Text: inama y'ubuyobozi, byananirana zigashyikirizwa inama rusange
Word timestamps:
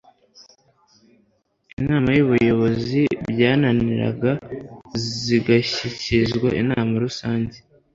inama 1.81 2.09
y'ubuyobozi, 2.17 3.01
byananirana 3.29 4.31
zigashyikirizwa 5.23 6.47
inama 6.61 6.93
rusange 7.05 7.57